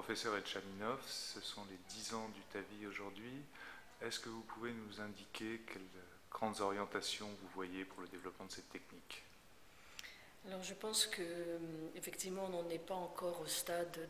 professeur 0.00 0.34
Etchaminov, 0.34 0.98
ce 1.06 1.42
sont 1.42 1.60
les 1.70 1.76
10 1.90 2.14
ans 2.14 2.30
du 2.30 2.40
TAVI 2.54 2.86
aujourd'hui. 2.86 3.44
Est-ce 4.00 4.18
que 4.18 4.30
vous 4.30 4.40
pouvez 4.40 4.72
nous 4.72 4.98
indiquer 4.98 5.60
quelles 5.66 5.82
grandes 6.30 6.58
orientations 6.62 7.28
vous 7.28 7.48
voyez 7.54 7.84
pour 7.84 8.00
le 8.00 8.08
développement 8.08 8.46
de 8.46 8.50
cette 8.50 8.70
technique? 8.70 9.22
Alors 10.48 10.62
je 10.62 10.72
pense 10.72 11.04
que 11.04 11.20
euh, 11.20 11.58
effectivement 11.96 12.46
on 12.46 12.48
n'en 12.48 12.70
est 12.70 12.78
pas 12.78 12.94
encore 12.94 13.42
au 13.42 13.46
stade 13.46 14.08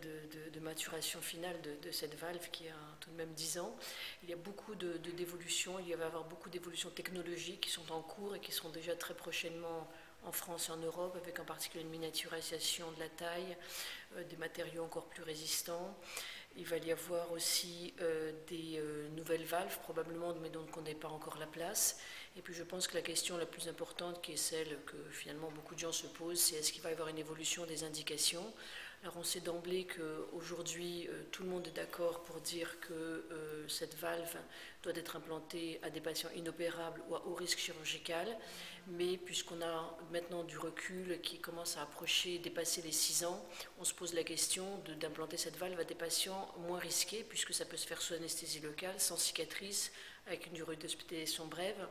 de, 0.52 0.60
maturation 0.60 1.20
finale 1.20 1.56
de, 1.60 1.90
cette 1.90 2.14
valve 2.14 2.48
qui 2.52 2.68
a 2.68 2.76
tout 3.00 3.10
de 3.10 3.16
même 3.16 3.32
10 3.32 3.58
ans. 3.58 3.76
Il 4.22 4.30
y 4.30 4.32
a 4.32 4.36
beaucoup 4.36 4.76
de 4.76 4.92
d'évolutions, 5.16 5.80
il 5.80 5.96
va 5.96 6.04
y 6.04 6.06
avoir 6.06 6.22
beaucoup 6.22 6.50
d'évolutions 6.50 6.90
technologiques 6.90 7.62
qui 7.62 7.70
sont 7.70 7.90
en 7.90 8.00
cours 8.00 8.36
et 8.36 8.40
qui 8.40 8.52
seront 8.52 8.70
déjà 8.70 8.94
très 8.94 9.14
prochainement 9.14 9.90
en 10.24 10.32
France 10.32 10.68
et 10.68 10.72
en 10.72 10.76
Europe, 10.76 11.16
avec 11.16 11.38
en 11.40 11.44
particulier 11.44 11.84
une 11.84 11.90
miniaturisation 11.90 12.90
de 12.92 13.00
la 13.00 13.08
taille, 13.08 13.56
euh, 14.16 14.24
des 14.24 14.36
matériaux 14.36 14.84
encore 14.84 15.06
plus 15.06 15.22
résistants. 15.22 15.96
Il 16.56 16.66
va 16.66 16.78
y 16.78 16.90
avoir 16.90 17.30
aussi 17.30 17.94
euh, 18.00 18.32
des 18.48 18.82
nouvelles 19.16 19.44
valves, 19.44 19.78
probablement, 19.82 20.34
mais 20.42 20.50
dont 20.50 20.66
on 20.76 20.82
n'est 20.82 20.96
pas 20.96 21.08
encore 21.08 21.38
la 21.38 21.46
place. 21.46 22.00
Et 22.36 22.42
puis 22.42 22.54
je 22.54 22.64
pense 22.64 22.88
que 22.88 22.96
la 22.96 23.02
question 23.02 23.36
la 23.36 23.46
plus 23.46 23.68
importante, 23.68 24.20
qui 24.20 24.32
est 24.32 24.36
celle 24.36 24.78
que 24.84 24.96
finalement 25.10 25.50
beaucoup 25.50 25.74
de 25.74 25.80
gens 25.80 25.92
se 25.92 26.06
posent, 26.06 26.40
c'est 26.40 26.56
est-ce 26.56 26.72
qu'il 26.72 26.82
va 26.82 26.90
y 26.90 26.92
avoir 26.92 27.08
une 27.08 27.18
évolution 27.18 27.66
des 27.66 27.84
indications? 27.84 28.52
Alors 29.02 29.16
on 29.16 29.22
sait 29.22 29.40
d'emblée 29.40 29.86
qu'aujourd'hui, 29.86 31.08
euh, 31.08 31.22
tout 31.32 31.42
le 31.42 31.48
monde 31.48 31.66
est 31.66 31.74
d'accord 31.74 32.22
pour 32.24 32.38
dire 32.42 32.78
que 32.80 32.92
euh, 32.92 33.66
cette 33.66 33.94
valve 33.96 34.36
doit 34.82 34.92
être 34.94 35.16
implantée 35.16 35.80
à 35.82 35.88
des 35.88 36.02
patients 36.02 36.28
inopérables 36.36 37.00
ou 37.08 37.14
à 37.14 37.26
haut 37.26 37.34
risque 37.34 37.58
chirurgical, 37.58 38.28
mais 38.88 39.16
puisqu'on 39.16 39.62
a 39.62 39.98
maintenant 40.12 40.44
du 40.44 40.58
recul 40.58 41.18
qui 41.22 41.38
commence 41.38 41.78
à 41.78 41.82
approcher, 41.82 42.38
dépasser 42.40 42.82
les 42.82 42.92
6 42.92 43.24
ans, 43.24 43.42
on 43.78 43.84
se 43.84 43.94
pose 43.94 44.12
la 44.12 44.22
question 44.22 44.66
d'implanter 45.00 45.38
cette 45.38 45.56
valve 45.56 45.80
à 45.80 45.84
des 45.84 45.94
patients 45.94 46.52
moins 46.58 46.78
risqués, 46.78 47.24
puisque 47.24 47.54
ça 47.54 47.64
peut 47.64 47.78
se 47.78 47.86
faire 47.86 48.02
sous 48.02 48.12
anesthésie 48.12 48.60
locale, 48.60 49.00
sans 49.00 49.16
cicatrice, 49.16 49.92
avec 50.26 50.46
une 50.46 50.52
durée 50.52 50.76
d'hospitalisation 50.76 51.46
brève. 51.46 51.88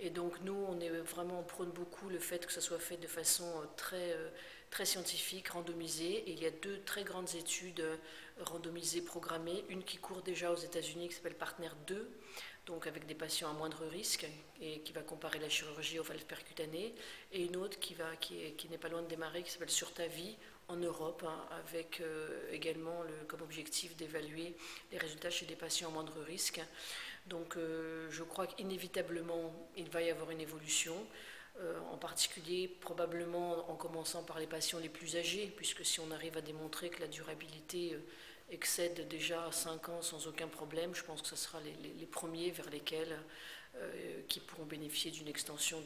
Et 0.00 0.10
donc 0.10 0.40
nous, 0.42 0.66
on 0.68 0.80
est 0.80 0.90
vraiment, 0.90 1.40
on 1.40 1.44
prône 1.44 1.70
beaucoup 1.70 2.08
le 2.08 2.18
fait 2.18 2.46
que 2.46 2.52
ça 2.52 2.60
soit 2.60 2.78
fait 2.78 2.96
de 2.96 3.06
façon 3.06 3.44
euh, 3.44 3.64
très 3.76 4.16
très 4.70 4.84
scientifique, 4.84 5.48
randomisé. 5.48 6.28
Et 6.28 6.32
il 6.32 6.42
y 6.42 6.46
a 6.46 6.50
deux 6.50 6.80
très 6.84 7.04
grandes 7.04 7.34
études 7.34 7.80
euh, 7.80 7.96
randomisées 8.40 9.02
programmées. 9.02 9.64
Une 9.68 9.82
qui 9.82 9.96
court 9.98 10.22
déjà 10.22 10.52
aux 10.52 10.56
États-Unis, 10.56 11.08
qui 11.08 11.14
s'appelle 11.14 11.34
Partner 11.34 11.70
2, 11.86 12.10
donc 12.66 12.86
avec 12.86 13.06
des 13.06 13.14
patients 13.14 13.50
à 13.50 13.52
moindre 13.52 13.86
risque, 13.86 14.26
et 14.60 14.80
qui 14.80 14.92
va 14.92 15.02
comparer 15.02 15.38
la 15.38 15.48
chirurgie 15.48 15.98
aux 15.98 16.04
valves 16.04 16.24
percutanées. 16.26 16.94
Et 17.32 17.44
une 17.44 17.56
autre 17.56 17.78
qui, 17.78 17.96
n'est 18.70 18.78
pas 18.78 18.88
loin 18.88 19.02
de 19.02 19.08
démarrer, 19.08 19.42
qui 19.42 19.50
s'appelle 19.50 19.70
Sur 19.70 19.92
ta 19.92 20.06
vie, 20.06 20.36
en 20.68 20.76
Europe, 20.76 21.24
hein, 21.26 21.46
avec 21.64 22.02
euh, 22.02 22.52
également 22.52 23.02
le, 23.02 23.26
comme 23.26 23.40
objectif 23.40 23.96
d'évaluer 23.96 24.54
les 24.92 24.98
résultats 24.98 25.30
chez 25.30 25.46
des 25.46 25.56
patients 25.56 25.88
à 25.88 25.92
moindre 25.92 26.20
risque. 26.20 26.60
Donc 27.28 27.56
euh, 27.56 28.08
je 28.10 28.22
crois 28.22 28.46
qu'inévitablement, 28.46 29.52
il 29.76 29.88
va 29.90 30.02
y 30.02 30.10
avoir 30.10 30.30
une 30.30 30.40
évolution. 30.40 30.94
Euh, 31.60 31.76
en 31.90 31.96
particulier 31.96 32.68
probablement 32.68 33.68
en 33.68 33.74
commençant 33.74 34.22
par 34.22 34.38
les 34.38 34.46
patients 34.46 34.78
les 34.78 34.88
plus 34.88 35.16
âgés, 35.16 35.52
puisque 35.56 35.84
si 35.84 35.98
on 35.98 36.08
arrive 36.12 36.36
à 36.36 36.40
démontrer 36.40 36.88
que 36.88 37.00
la 37.00 37.08
durabilité 37.08 37.94
euh, 37.94 37.98
excède 38.50 39.08
déjà 39.08 39.50
5 39.50 39.88
ans 39.88 40.00
sans 40.00 40.28
aucun 40.28 40.46
problème, 40.46 40.94
je 40.94 41.02
pense 41.02 41.20
que 41.20 41.28
ce 41.28 41.34
sera 41.36 41.58
les, 41.60 42.06
premiers 42.06 42.50
vers 42.50 42.70
lesquels 42.70 43.18
qui 44.26 44.40
pourront 44.40 44.64
bénéficier 44.64 45.10
d'une 45.10 45.28
extension 45.28 45.80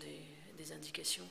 des 0.57 0.73
indications. 0.73 1.29